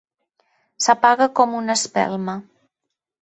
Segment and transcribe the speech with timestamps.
[0.85, 2.37] S'apaga com una espelma.